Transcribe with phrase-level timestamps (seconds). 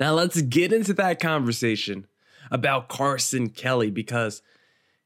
[0.00, 2.06] Now let's get into that conversation
[2.50, 4.42] about Carson Kelly because–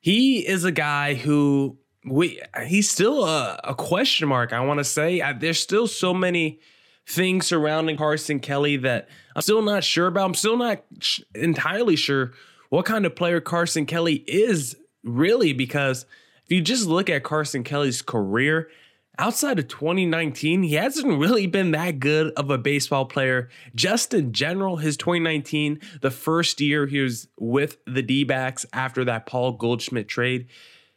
[0.01, 4.53] he is a guy who we he's still a, a question mark.
[4.53, 6.61] I want to say I, there's still so many
[7.07, 10.27] things surrounding Carson Kelly that I'm still not sure about.
[10.27, 12.33] I'm still not sh- entirely sure
[12.69, 16.05] what kind of player Carson Kelly is really because
[16.45, 18.69] if you just look at Carson Kelly's career,
[19.19, 23.49] outside of 2019, he hasn't really been that good of a baseball player.
[23.75, 29.05] Just in general, his 2019, the first year he was with the D backs after
[29.05, 30.47] that Paul Goldschmidt trade,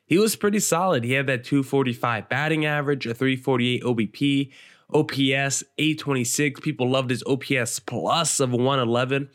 [0.06, 1.04] he was pretty solid.
[1.04, 4.52] He had that 245 batting average, a 348 OBP,
[4.94, 6.60] OPS 826.
[6.60, 9.30] People loved his OPS plus of 111,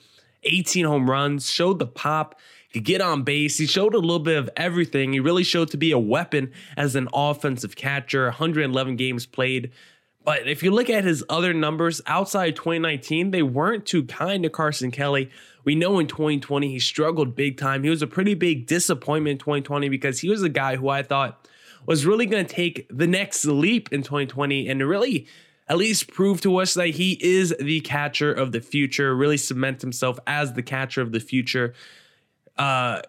[0.44, 2.38] 18 home runs, showed the pop
[2.76, 3.58] could get on base.
[3.58, 5.12] He showed a little bit of everything.
[5.12, 9.72] He really showed to be a weapon as an offensive catcher, 111 games played.
[10.24, 14.50] But if you look at his other numbers outside 2019, they weren't too kind to
[14.50, 15.30] Carson Kelly.
[15.64, 17.82] We know in 2020 he struggled big time.
[17.82, 21.02] He was a pretty big disappointment in 2020 because he was a guy who I
[21.02, 21.48] thought
[21.86, 25.28] was really going to take the next leap in 2020 and really
[25.68, 29.80] at least prove to us that he is the catcher of the future, really cement
[29.80, 31.72] himself as the catcher of the future
[32.58, 33.02] uh,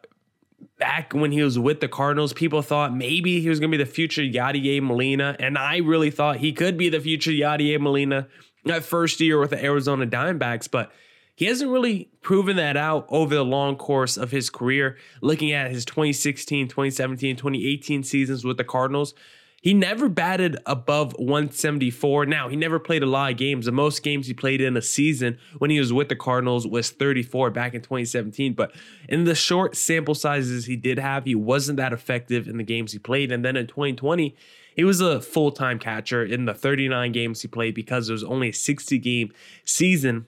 [0.77, 3.83] back when he was with the Cardinals, people thought maybe he was going to be
[3.83, 5.35] the future Yadier Molina.
[5.39, 8.27] And I really thought he could be the future Yadier Molina
[8.65, 10.69] that first year with the Arizona Diamondbacks.
[10.69, 10.91] But
[11.35, 14.97] he hasn't really proven that out over the long course of his career.
[15.21, 19.13] Looking at his 2016, 2017, 2018 seasons with the Cardinals,
[19.61, 22.27] he never batted above 174.
[22.27, 23.65] Now, he never played a lot of games.
[23.65, 26.91] The most games he played in a season when he was with the Cardinals was
[26.91, 28.53] 34 back in 2017.
[28.53, 28.73] But
[29.09, 32.91] in the short sample sizes he did have, he wasn't that effective in the games
[32.91, 33.31] he played.
[33.31, 34.35] And then in 2020,
[34.75, 38.23] he was a full time catcher in the 39 games he played because it was
[38.23, 39.33] only a 60 game
[39.65, 40.27] season.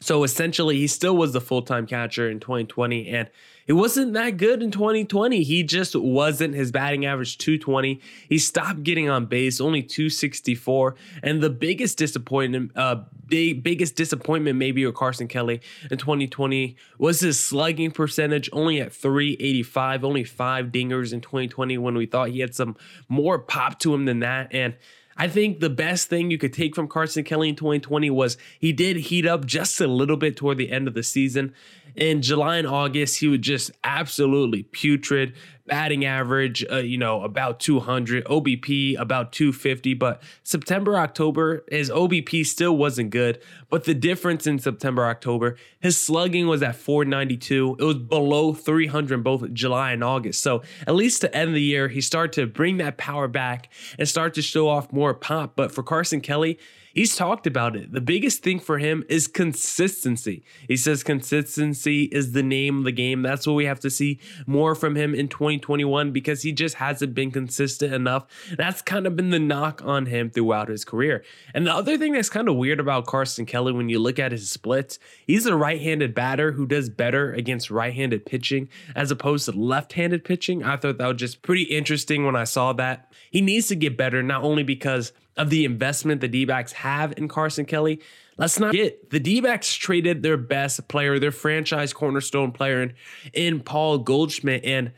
[0.00, 3.08] So essentially, he still was the full time catcher in 2020.
[3.08, 3.30] And
[3.68, 5.42] it wasn't that good in 2020.
[5.42, 6.54] He just wasn't.
[6.54, 8.00] His batting average 220.
[8.26, 10.94] He stopped getting on base, only 264.
[11.22, 17.20] And the biggest disappointment, uh, big biggest disappointment maybe with Carson Kelly in 2020 was
[17.20, 22.40] his slugging percentage, only at 385, only five dingers in 2020 when we thought he
[22.40, 22.74] had some
[23.06, 24.48] more pop to him than that.
[24.50, 24.76] And
[25.20, 28.72] I think the best thing you could take from Carson Kelly in 2020 was he
[28.72, 31.52] did heat up just a little bit toward the end of the season.
[31.98, 35.34] In July and August, he was just absolutely putrid
[35.66, 39.94] batting average, uh, you know, about 200, OBP about 250.
[39.94, 43.40] But September, October, his OBP still wasn't good.
[43.68, 47.78] But the difference in September, October, his slugging was at 492.
[47.80, 50.40] It was below 300 both July and August.
[50.40, 54.08] So at least to end the year, he started to bring that power back and
[54.08, 55.56] start to show off more pop.
[55.56, 56.60] But for Carson Kelly,
[56.98, 57.92] He's talked about it.
[57.92, 60.42] The biggest thing for him is consistency.
[60.66, 63.22] He says consistency is the name of the game.
[63.22, 64.18] That's what we have to see
[64.48, 68.26] more from him in 2021 because he just hasn't been consistent enough.
[68.56, 71.22] That's kind of been the knock on him throughout his career.
[71.54, 74.32] And the other thing that's kind of weird about Carson Kelly when you look at
[74.32, 79.12] his splits, he's a right handed batter who does better against right handed pitching as
[79.12, 80.64] opposed to left handed pitching.
[80.64, 83.12] I thought that was just pretty interesting when I saw that.
[83.30, 87.14] He needs to get better, not only because of the investment the D backs have
[87.16, 88.00] in Carson Kelly.
[88.36, 92.94] Let's not get the D backs traded their best player, their franchise cornerstone player in,
[93.32, 94.64] in Paul Goldschmidt.
[94.64, 94.92] And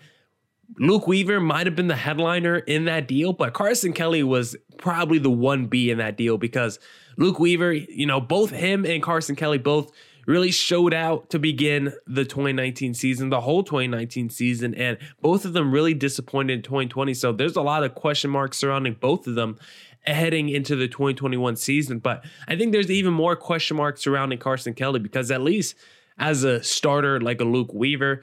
[0.78, 5.18] Luke Weaver might have been the headliner in that deal, but Carson Kelly was probably
[5.18, 6.78] the 1B in that deal because
[7.16, 9.90] Luke Weaver, you know, both him and Carson Kelly both
[10.26, 15.52] really showed out to begin the 2019 season, the whole 2019 season, and both of
[15.54, 17.14] them really disappointed in 2020.
[17.14, 19.58] So there's a lot of question marks surrounding both of them
[20.06, 21.98] heading into the 2021 season.
[21.98, 25.74] But I think there's even more question marks surrounding Carson Kelly because at least
[26.18, 28.22] as a starter like a Luke Weaver,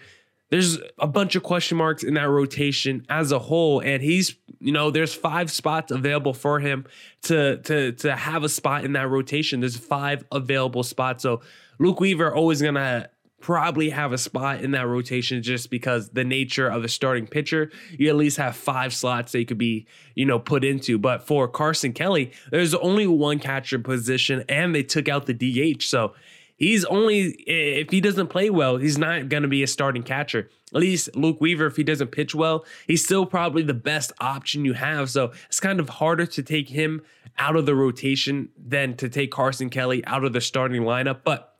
[0.50, 3.82] there's a bunch of question marks in that rotation as a whole.
[3.82, 6.86] And he's you know there's five spots available for him
[7.24, 9.60] to to to have a spot in that rotation.
[9.60, 11.24] There's five available spots.
[11.24, 11.42] So
[11.80, 16.68] Luke Weaver always gonna probably have a spot in that rotation just because the nature
[16.68, 19.86] of a starting pitcher, you at least have five slots that you could be,
[20.16, 20.98] you know, put into.
[20.98, 25.84] But for Carson Kelly, there's only one catcher position and they took out the DH.
[25.84, 26.14] So
[26.56, 30.50] he's only if he doesn't play well, he's not going to be a starting catcher.
[30.74, 34.66] At least Luke Weaver, if he doesn't pitch well, he's still probably the best option
[34.66, 35.10] you have.
[35.10, 37.04] So it's kind of harder to take him
[37.38, 41.20] out of the rotation than to take Carson Kelly out of the starting lineup.
[41.24, 41.54] But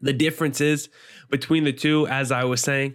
[0.00, 0.88] the difference is
[1.30, 2.94] between the two, as I was saying,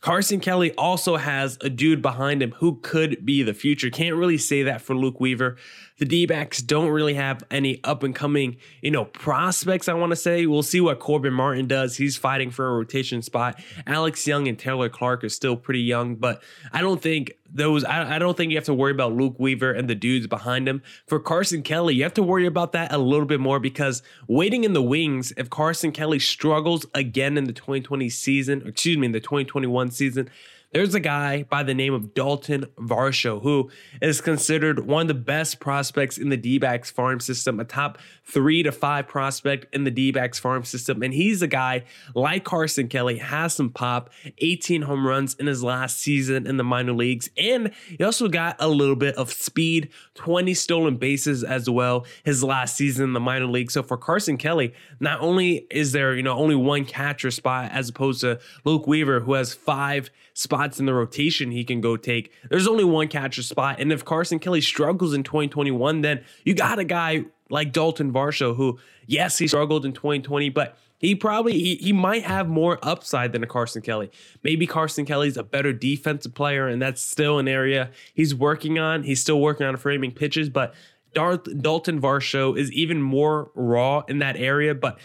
[0.00, 3.88] Carson Kelly also has a dude behind him who could be the future.
[3.88, 5.56] Can't really say that for Luke Weaver
[5.98, 10.10] the D backs don't really have any up and coming, you know, prospects, I want
[10.10, 10.46] to say.
[10.46, 11.96] We'll see what Corbin Martin does.
[11.96, 13.62] He's fighting for a rotation spot.
[13.86, 16.42] Alex Young and Taylor Clarke are still pretty young, but
[16.72, 19.70] I don't think those, I, I don't think you have to worry about Luke Weaver
[19.70, 20.82] and the dudes behind him.
[21.06, 24.64] For Carson Kelly, you have to worry about that a little bit more because waiting
[24.64, 29.12] in the wings, if Carson Kelly struggles again in the 2020 season, excuse me, in
[29.12, 30.28] the 2021 season,
[30.74, 33.70] there's a guy by the name of Dalton Varsho who
[34.02, 37.96] is considered one of the best prospects in the D backs farm system, a top
[38.24, 41.04] three to five prospect in the D backs farm system.
[41.04, 41.84] And he's a guy
[42.16, 46.64] like Carson Kelly, has some pop, 18 home runs in his last season in the
[46.64, 47.30] minor leagues.
[47.38, 52.42] And he also got a little bit of speed, 20 stolen bases as well, his
[52.42, 53.70] last season in the minor league.
[53.70, 57.88] So for Carson Kelly, not only is there, you know, only one catcher spot as
[57.88, 62.32] opposed to Luke Weaver, who has five spots in the rotation he can go take.
[62.50, 63.80] There's only one catcher spot.
[63.80, 68.56] And if Carson Kelly struggles in 2021, then you got a guy like Dalton Varsho,
[68.56, 73.32] who, yes, he struggled in 2020, but he probably he, he might have more upside
[73.32, 74.10] than a Carson Kelly.
[74.42, 79.02] Maybe Carson Kelly's a better defensive player, and that's still an area he's working on.
[79.02, 80.74] He's still working on framing pitches, but
[81.12, 84.74] Darth, Dalton Varsho is even more raw in that area.
[84.74, 84.98] But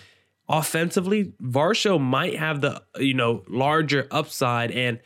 [0.47, 4.99] offensively, Varsho might have the you know larger upside and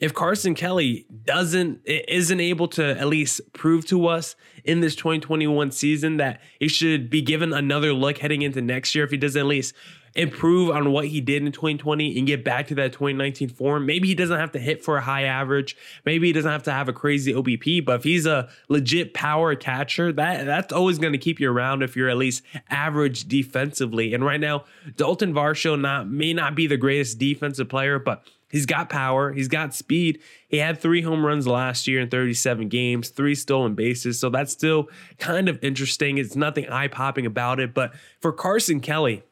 [0.00, 5.70] if Carson Kelly doesn't isn't able to at least prove to us in this 2021
[5.72, 9.40] season that he should be given another look heading into next year if he doesn't
[9.40, 9.74] at least
[10.14, 13.86] improve on what he did in 2020 and get back to that 2019 form.
[13.86, 15.76] Maybe he doesn't have to hit for a high average.
[16.04, 19.54] Maybe he doesn't have to have a crazy OBP, but if he's a legit power
[19.54, 24.14] catcher, that that's always going to keep you around if you're at least average defensively.
[24.14, 24.64] And right now,
[24.96, 29.32] Dalton Varsho not may not be the greatest defensive player, but He's got power.
[29.32, 30.20] He's got speed.
[30.48, 34.18] He had three home runs last year in 37 games, three stolen bases.
[34.18, 34.88] So that's still
[35.18, 36.16] kind of interesting.
[36.16, 37.74] It's nothing eye popping about it.
[37.74, 39.22] But for Carson Kelly,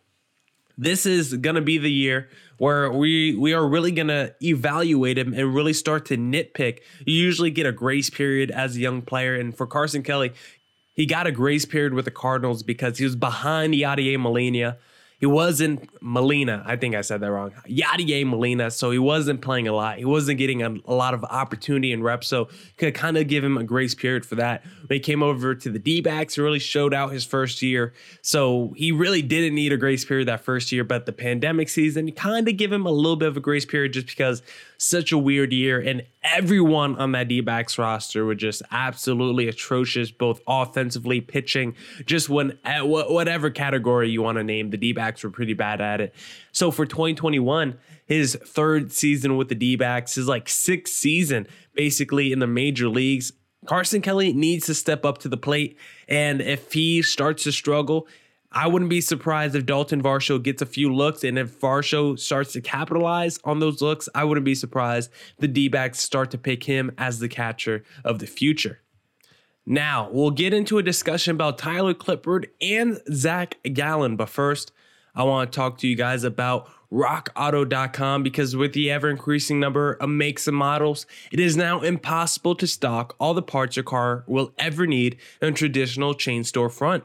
[0.77, 5.17] this is going to be the year where we we are really going to evaluate
[5.17, 6.81] him and really start to nitpick.
[7.07, 9.35] You usually get a grace period as a young player.
[9.35, 10.33] And for Carson Kelly,
[10.95, 14.77] he got a grace period with the Cardinals because he was behind Yadier Molina
[15.19, 16.63] he wasn't Molina.
[16.67, 17.53] I think I said that wrong.
[17.67, 18.71] Yadier Molina.
[18.71, 19.97] So he wasn't playing a lot.
[19.97, 22.29] He wasn't getting a, a lot of opportunity and reps.
[22.29, 24.63] So could kind of give him a grace period for that.
[24.87, 27.95] When he came over to the D backs, really showed out his first year.
[28.21, 30.85] So he really didn't need a grace period that first year.
[30.85, 33.95] But the pandemic season kind of give him a little bit of a grace period
[33.95, 34.43] just because
[34.79, 35.81] such a weird year.
[35.81, 42.29] And everyone on that D backs roster were just absolutely atrocious, both offensively, pitching, just
[42.29, 46.01] when eh, whatever category you want to name, the D backs were pretty bad at
[46.01, 46.15] it.
[46.53, 52.33] So for 2021, his third season with the D backs, his like sixth season basically
[52.33, 53.33] in the major leagues.
[53.67, 55.77] Carson Kelly needs to step up to the plate.
[56.09, 58.07] And if he starts to struggle,
[58.57, 62.55] I wouldn't be surprised if Dalton Varsho gets a few looks, and if Varsho starts
[62.55, 66.65] to capitalize on those looks, I wouldn't be surprised the D backs start to pick
[66.65, 68.81] him as the catcher of the future.
[69.67, 74.73] Now, we'll get into a discussion about Tyler Clippard and Zach Gallen, but first,
[75.15, 79.95] I want to talk to you guys about rockauto.com because with the ever increasing number
[79.95, 84.25] of makes and models, it is now impossible to stock all the parts your car
[84.27, 87.05] will ever need in a traditional chain store front.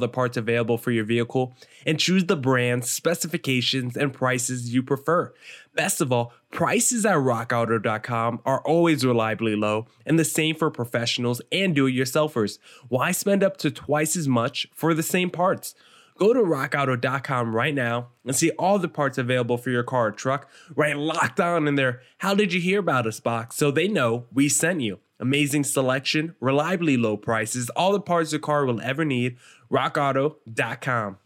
[0.01, 1.53] the parts available for your vehicle
[1.85, 5.33] and choose the brands, specifications, and prices you prefer.
[5.73, 11.41] Best of all, prices at rockauto.com are always reliably low, and the same for professionals
[11.51, 12.59] and do it yourselfers.
[12.89, 15.73] Why spend up to twice as much for the same parts?
[16.17, 20.11] Go to rockauto.com right now and see all the parts available for your car or
[20.11, 22.01] truck right locked on in there.
[22.19, 24.99] How did you hear about us box so they know we sent you?
[25.21, 29.37] Amazing selection, reliably low prices, all the parts your car will ever need.
[29.71, 31.17] rockauto.com.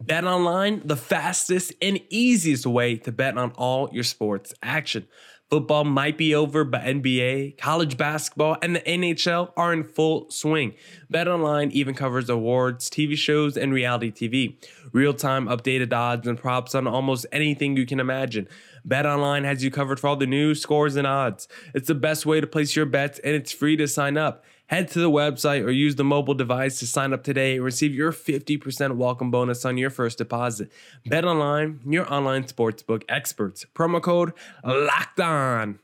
[0.00, 5.06] Bet online, the fastest and easiest way to bet on all your sports action.
[5.50, 10.74] Football might be over, but NBA, college basketball, and the NHL are in full swing.
[11.12, 14.56] BetOnline even covers awards, TV shows, and reality TV.
[14.92, 18.48] Real-time updated odds and props on almost anything you can imagine.
[18.86, 21.48] BetOnline has you covered for all the news, scores, and odds.
[21.74, 24.44] It's the best way to place your bets, and it's free to sign up.
[24.66, 27.92] Head to the website or use the mobile device to sign up today and receive
[27.92, 30.70] your 50% welcome bonus on your first deposit.
[31.06, 33.66] Bet online, your online sportsbook experts.
[33.74, 34.32] Promo code
[34.64, 35.78] LOCKED ON.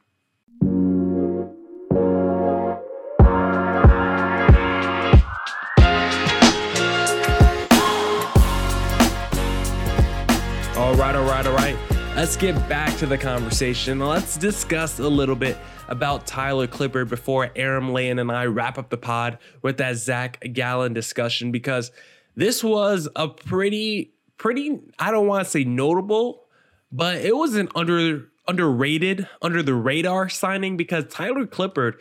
[12.16, 13.98] Let's get back to the conversation.
[13.98, 15.58] Let's discuss a little bit
[15.88, 20.40] about Tyler Clippard before Aram Leighton and I wrap up the pod with that Zach
[20.54, 21.92] Gallen discussion because
[22.34, 26.44] this was a pretty, pretty, I don't want to say notable,
[26.90, 31.96] but it was an under underrated, under the radar signing because Tyler Clippard,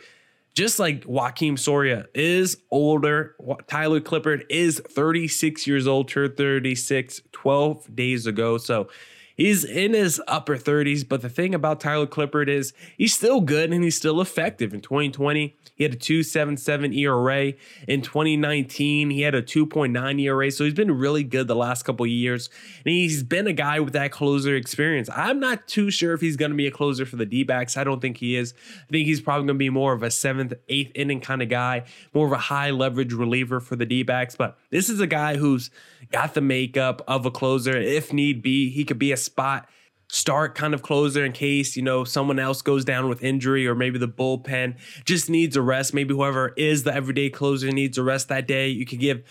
[0.54, 3.36] just like Joakim Soria, is older.
[3.66, 8.56] Tyler Clippard is 36 years old, turned 36 12 days ago.
[8.56, 8.88] So
[9.36, 13.70] He's in his upper 30s, but the thing about Tyler Clippard is he's still good
[13.70, 14.72] and he's still effective.
[14.72, 17.52] In 2020, he had a 2.77 ERA.
[17.86, 20.50] In 2019, he had a 2.9 ERA.
[20.50, 22.48] So he's been really good the last couple years.
[22.84, 25.10] And he's been a guy with that closer experience.
[25.14, 27.76] I'm not too sure if he's going to be a closer for the D backs.
[27.76, 28.54] I don't think he is.
[28.88, 31.50] I think he's probably going to be more of a seventh, eighth inning kind of
[31.50, 34.34] guy, more of a high leverage reliever for the D backs.
[34.34, 35.70] But this is a guy who's
[36.10, 37.76] got the makeup of a closer.
[37.76, 39.68] If need be, he could be a spot
[40.08, 43.74] start kind of closer in case you know someone else goes down with injury or
[43.74, 45.92] maybe the bullpen just needs a rest.
[45.92, 48.68] Maybe whoever is the everyday closer needs a rest that day.
[48.68, 49.22] You could give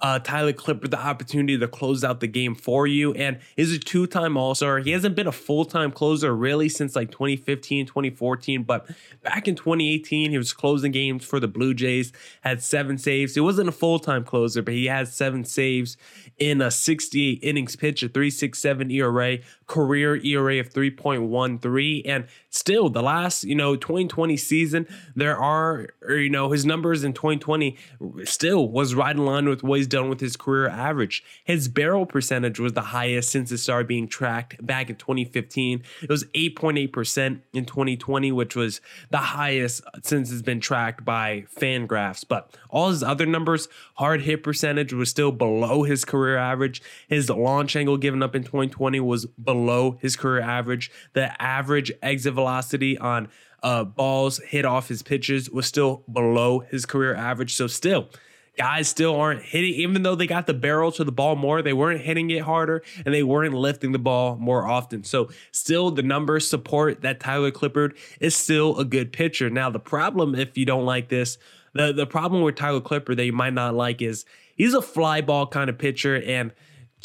[0.00, 3.14] uh, Tyler Clippard the opportunity to close out the game for you.
[3.14, 4.78] And is a two time All Star.
[4.78, 8.62] He hasn't been a full time closer really since like 2015, 2014.
[8.62, 8.88] But
[9.22, 12.12] back in 2018, he was closing games for the Blue Jays,
[12.42, 13.34] had seven saves.
[13.34, 15.96] He wasn't a full time closer, but he had seven saves
[16.38, 22.02] in a 68 innings pitch, a 367 ERA, career ERA of 3.13.
[22.06, 27.02] And still, the last, you know, 2020 season, there are, er, you know, his numbers
[27.02, 27.76] in 2020
[28.24, 31.24] still was right in line with what he's done with his career average.
[31.44, 35.82] His barrel percentage was the highest since it started being tracked back in 2015.
[36.02, 38.80] It was 8.8% in 2020, which was
[39.10, 42.24] the highest since it's been tracked by Fangraphs.
[42.26, 46.82] But all his other numbers, hard hit percentage was still below his career average.
[47.08, 49.55] His launch angle given up in 2020 was below
[50.00, 50.90] his career average.
[51.12, 53.28] The average exit velocity on
[53.62, 57.54] uh, balls hit off his pitches was still below his career average.
[57.54, 58.08] So still,
[58.56, 61.72] guys still aren't hitting, even though they got the barrel to the ball more, they
[61.72, 65.04] weren't hitting it harder and they weren't lifting the ball more often.
[65.04, 69.50] So, still, the numbers support that Tyler Clippard is still a good pitcher.
[69.50, 71.38] Now, the problem, if you don't like this,
[71.74, 74.24] the, the problem with Tyler Clippard that you might not like is
[74.56, 76.52] he's a fly ball kind of pitcher and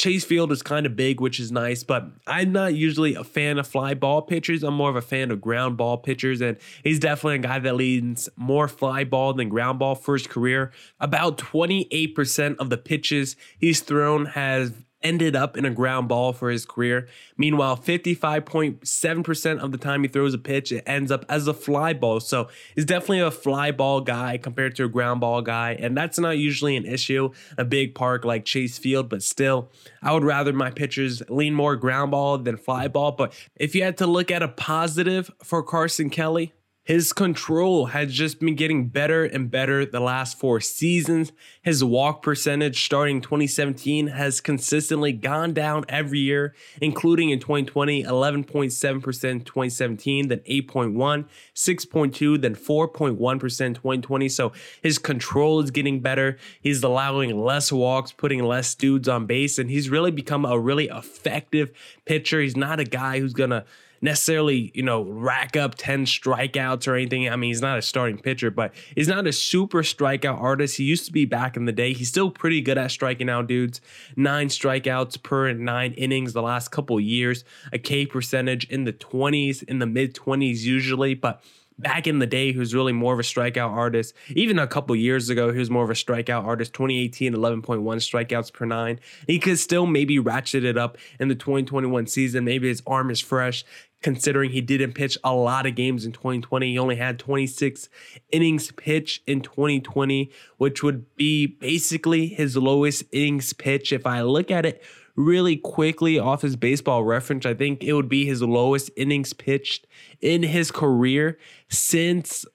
[0.01, 3.59] Chase Field is kind of big, which is nice, but I'm not usually a fan
[3.59, 4.63] of fly ball pitchers.
[4.63, 7.75] I'm more of a fan of ground ball pitchers, and he's definitely a guy that
[7.75, 10.71] leads more fly ball than ground ball for his career.
[10.99, 16.49] About 28% of the pitches he's thrown has ended up in a ground ball for
[16.49, 17.07] his career.
[17.37, 21.93] Meanwhile, 55.7% of the time he throws a pitch, it ends up as a fly
[21.93, 22.19] ball.
[22.19, 25.73] So he's definitely a fly ball guy compared to a ground ball guy.
[25.79, 29.69] And that's not usually an issue, a big park like Chase Field, but still,
[30.01, 33.11] I would rather my pitchers lean more ground ball than fly ball.
[33.13, 36.53] But if you had to look at a positive for Carson Kelly,
[36.91, 41.31] his control has just been getting better and better the last four seasons.
[41.61, 49.45] His walk percentage starting 2017 has consistently gone down every year, including in 2020, 11.7%
[49.45, 54.27] 2017, then 8.1, 6.2, then 4.1% 2020.
[54.27, 54.51] So
[54.83, 56.37] his control is getting better.
[56.59, 60.89] He's allowing less walks, putting less dudes on base, and he's really become a really
[60.89, 61.71] effective
[62.03, 62.41] pitcher.
[62.41, 63.63] He's not a guy who's gonna
[64.01, 67.29] necessarily, you know, rack up 10 strikeouts or anything.
[67.29, 70.77] I mean, he's not a starting pitcher, but he's not a super strikeout artist.
[70.77, 71.93] He used to be back in the day.
[71.93, 73.81] He's still pretty good at striking out dudes.
[74.15, 79.63] Nine strikeouts per nine innings the last couple years, a K percentage in the 20s,
[79.63, 81.41] in the mid 20s usually, but
[81.81, 84.13] back in the day, was really more of a strikeout artist.
[84.29, 86.73] Even a couple years ago, he was more of a strikeout artist.
[86.73, 88.99] 2018, 11.1 strikeouts per nine.
[89.27, 92.45] He could still maybe ratchet it up in the 2021 season.
[92.45, 93.65] Maybe his arm is fresh
[94.01, 96.71] considering he didn't pitch a lot of games in 2020.
[96.71, 97.89] He only had 26
[98.31, 103.93] innings pitch in 2020, which would be basically his lowest innings pitch.
[103.93, 104.83] If I look at it
[105.15, 109.87] really quickly off his baseball reference, I think it would be his lowest innings pitched
[110.21, 111.37] in his career
[111.69, 112.45] since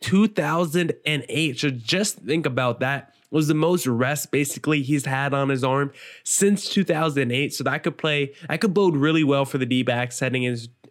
[0.00, 1.58] 2008.
[1.58, 5.92] So just think about that was the most rest basically he's had on his arm
[6.24, 7.52] since 2008.
[7.52, 10.44] So that could play, that could bode really well for the D backs heading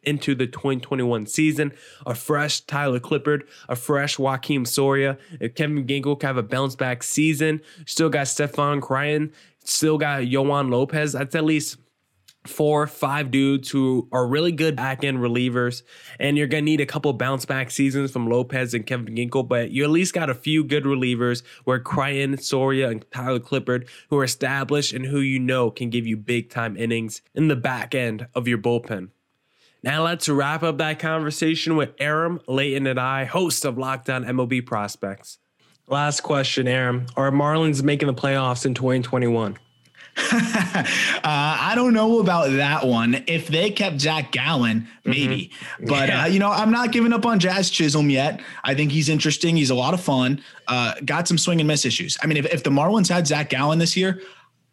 [0.03, 1.71] into the 2021 season.
[2.05, 5.17] A fresh Tyler Clippard, a fresh Joakim Soria.
[5.55, 9.33] Kevin Ginkel can have a bounce back season, still got Stefan Crichton,
[9.69, 11.13] still got Yoan Lopez.
[11.13, 11.77] That's at least
[12.47, 15.83] four, five dudes who are really good back end relievers,
[16.19, 19.71] and you're gonna need a couple bounce back seasons from Lopez and Kevin Ginkel, but
[19.71, 24.17] you at least got a few good relievers where Crichton, Soria, and Tyler Clippard, who
[24.17, 27.93] are established and who you know can give you big time innings in the back
[27.93, 29.09] end of your bullpen.
[29.83, 34.25] Now let's wrap up that conversation with Aram, Leighton, and I, host of Locked On
[34.25, 35.37] MLB Prospects.
[35.87, 37.05] Last question, Aram.
[37.15, 39.57] Are Marlins making the playoffs in 2021?
[40.31, 43.23] uh, I don't know about that one.
[43.27, 45.51] If they kept Zach Gallen, maybe.
[45.51, 45.85] Mm-hmm.
[45.85, 46.23] But yeah.
[46.23, 48.41] uh, you know, I'm not giving up on Jazz Chisholm yet.
[48.63, 49.55] I think he's interesting.
[49.55, 50.41] He's a lot of fun.
[50.67, 52.17] Uh, got some swing and miss issues.
[52.23, 54.21] I mean, if, if the Marlins had Zach Gallen this year,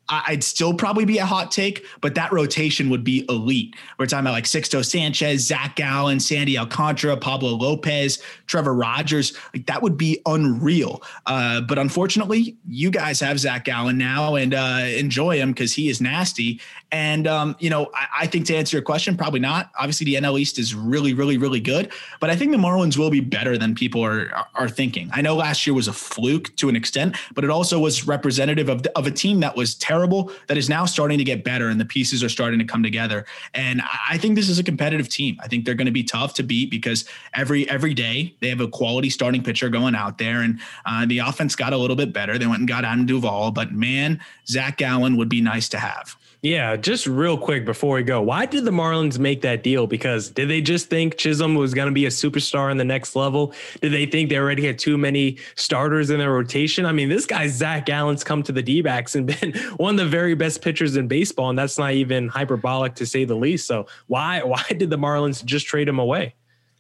[0.09, 3.75] I'd still probably be a hot take, but that rotation would be elite.
[3.99, 9.37] We're talking about like Sixto Sanchez, Zach Gallen, Sandy Alcantara, Pablo Lopez, Trevor Rogers.
[9.55, 11.03] Like that would be unreal.
[11.27, 15.89] Uh, but unfortunately, you guys have Zach Gallen now and uh, enjoy him because he
[15.89, 16.61] is nasty.
[16.95, 19.73] And, um, you know, I, I, think to answer your question, probably not.
[19.81, 23.11] Obviously, the NL East is really, really, really good, but I think the Marlins will
[23.11, 25.11] be better than people are, are thinking.
[25.13, 28.69] I know last year was a fluke to an extent, but it also was representative
[28.69, 31.81] of, of a team that was terrible that is now starting to get better and
[31.81, 33.27] the pieces are starting to come together.
[33.55, 35.37] And I think this is a competitive team.
[35.43, 38.61] I think they're going to be tough to beat because every every day they have
[38.61, 42.13] a quality starting pitcher going out there, and uh, the offense got a little bit
[42.13, 42.39] better.
[42.39, 46.17] They went and got Adam Duvall, but man, Zach Gallen would be nice to have.
[46.45, 49.87] Yeah, just real quick before we go, why did the Marlins make that deal?
[49.87, 53.17] Because did they just think Chisholm was going to be a superstar in the next
[53.17, 53.55] level?
[53.81, 56.85] Did they think they already had too many starters in their rotation?
[56.85, 60.05] I mean, this guy, Zach Gallen's come to the D backs and been one of
[60.05, 63.67] the very best pitchers in baseball, and that's not even hyperbolic to say the least.
[63.67, 66.35] So why why did the Marlins just trade him away?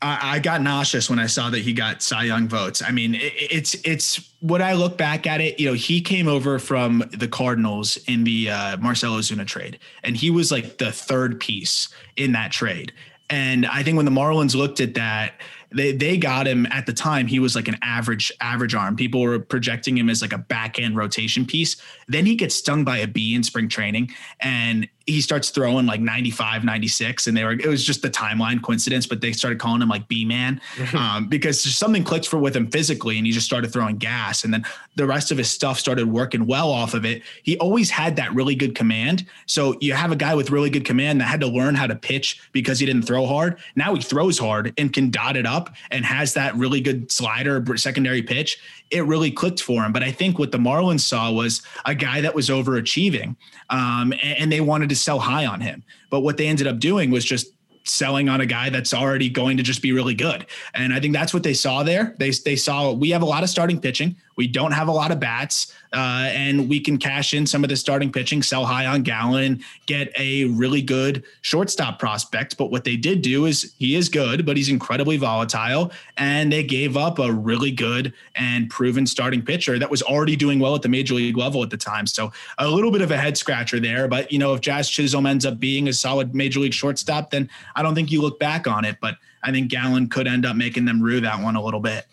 [0.04, 2.82] I, got nauseous when I saw that he got Cy Young votes.
[2.82, 6.28] I mean, it, it's it's when I look back at it, you know, he came
[6.28, 10.92] over from the Cardinals in the uh, Marcell Ozuna trade, and he was like the
[10.92, 12.92] third piece in that trade.
[13.30, 15.40] And I think when the Marlins looked at that,
[15.72, 17.26] they they got him at the time.
[17.26, 18.96] He was like an average average arm.
[18.96, 21.76] People were projecting him as like a back end rotation piece.
[22.06, 26.00] Then he gets stung by a bee in spring training, and he starts throwing like
[26.00, 29.82] 95 96 and they were it was just the timeline coincidence but they started calling
[29.82, 30.60] him like b-man
[30.94, 34.54] um, because something clicked for with him physically and he just started throwing gas and
[34.54, 34.64] then
[34.96, 37.22] the rest of his stuff started working well off of it.
[37.42, 39.26] He always had that really good command.
[39.46, 41.96] So you have a guy with really good command that had to learn how to
[41.96, 43.58] pitch because he didn't throw hard.
[43.74, 47.10] Now he throws hard and can dot it up up and has that really good
[47.10, 48.58] slider secondary pitch,
[48.90, 49.92] it really clicked for him.
[49.92, 53.36] But I think what the Marlins saw was a guy that was overachieving,
[53.70, 55.82] um, and, and they wanted to sell high on him.
[56.10, 57.48] But what they ended up doing was just
[57.84, 60.46] selling on a guy that's already going to just be really good.
[60.74, 62.14] And I think that's what they saw there.
[62.18, 64.16] They they saw we have a lot of starting pitching.
[64.36, 67.70] We don't have a lot of bats, uh, and we can cash in some of
[67.70, 72.56] the starting pitching, sell high on Gallen, get a really good shortstop prospect.
[72.56, 76.62] But what they did do is he is good, but he's incredibly volatile, and they
[76.62, 80.82] gave up a really good and proven starting pitcher that was already doing well at
[80.82, 82.06] the major league level at the time.
[82.06, 84.08] So a little bit of a head scratcher there.
[84.08, 87.48] But you know, if Jazz Chisholm ends up being a solid major league shortstop, then
[87.76, 88.96] I don't think you look back on it.
[89.00, 92.06] But I think Gallen could end up making them rue that one a little bit.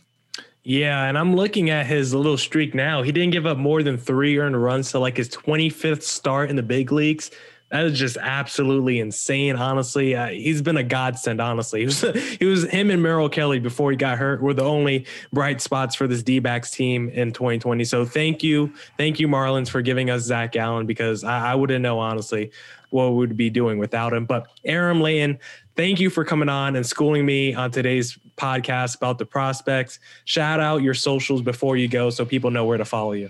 [0.63, 3.02] Yeah, and I'm looking at his little streak now.
[3.02, 6.56] He didn't give up more than three earned runs to like his 25th start in
[6.56, 7.32] the big leagues.
[7.71, 9.56] That is just absolutely insane.
[9.56, 11.39] Honestly, uh, he's been a godsend.
[11.39, 12.02] Honestly, he was,
[12.39, 15.95] he was him and Merrill Kelly before he got hurt were the only bright spots
[15.95, 17.84] for this D-backs team in 2020.
[17.86, 21.82] So thank you, thank you, Marlins, for giving us Zach Gallen because I, I wouldn't
[21.82, 22.52] know honestly
[22.91, 24.26] what we'd be doing without him.
[24.26, 25.39] But Aram Leighton,
[25.75, 29.99] thank you for coming on and schooling me on today's podcast about the prospects.
[30.25, 33.29] Shout out your socials before you go so people know where to follow you.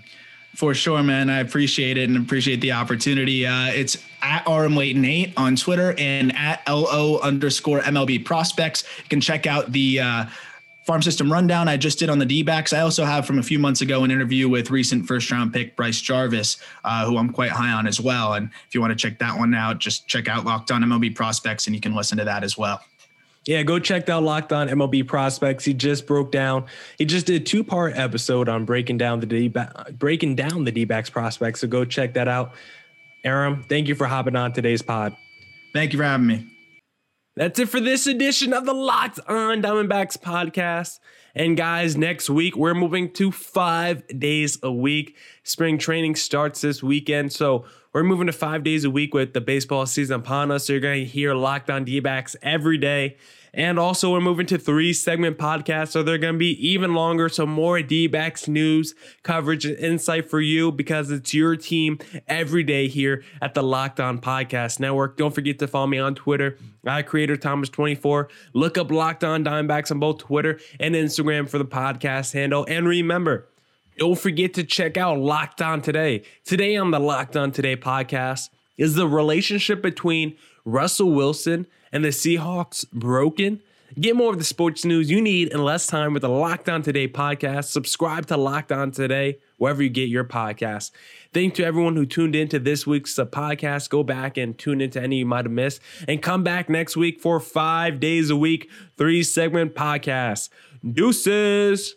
[0.54, 1.30] For sure, man.
[1.30, 3.46] I appreciate it and appreciate the opportunity.
[3.46, 8.84] Uh, it's at RM Layton 8 on Twitter and at LO underscore MLB prospects.
[8.98, 10.26] You can check out the uh,
[10.84, 12.72] farm system rundown I just did on the D backs.
[12.72, 15.76] I also have from a few months ago an interview with recent first round pick
[15.76, 18.34] Bryce Jarvis, uh, who I'm quite high on as well.
[18.34, 21.14] And if you want to check that one out, just check out Locked On MLB
[21.14, 22.80] Prospects and you can listen to that as well.
[23.44, 25.64] Yeah, go check out Locked On MLB Prospects.
[25.64, 26.66] He just broke down.
[26.96, 29.52] He just did a two part episode on breaking down the D
[29.98, 31.60] breaking down the D backs prospects.
[31.60, 32.52] So go check that out.
[33.24, 35.16] Aram, thank you for hopping on today's pod.
[35.72, 36.51] Thank you for having me.
[37.34, 40.98] That's it for this edition of the Locked On Diamondbacks podcast.
[41.34, 45.16] And guys, next week we're moving to five days a week.
[45.42, 47.32] Spring training starts this weekend.
[47.32, 47.64] So
[47.94, 50.66] we're moving to five days a week with the baseball season upon us.
[50.66, 53.16] So you're going to hear Locked On D backs every day.
[53.54, 57.28] And also, we're moving to three segment podcasts, so they're going to be even longer.
[57.28, 62.62] So, more D backs news, coverage, and insight for you because it's your team every
[62.62, 65.18] day here at the Locked On Podcast Network.
[65.18, 68.30] Don't forget to follow me on Twitter, I Creator Thomas24.
[68.54, 72.64] Look up Locked On Diamondbacks on both Twitter and Instagram for the podcast handle.
[72.70, 73.48] And remember,
[73.98, 76.22] don't forget to check out Locked On Today.
[76.44, 82.08] Today on the Locked On Today podcast is the relationship between Russell Wilson and the
[82.08, 83.60] Seahawks broken?
[84.00, 86.80] Get more of the sports news you need in less time with the Locked On
[86.80, 87.64] Today podcast.
[87.66, 90.92] Subscribe to Locked On Today wherever you get your podcasts.
[91.34, 93.90] Thank to everyone who tuned into this week's uh, podcast.
[93.90, 97.20] Go back and tune into any you might have missed and come back next week
[97.20, 100.48] for five days a week, three segment podcasts.
[100.90, 101.94] Deuces.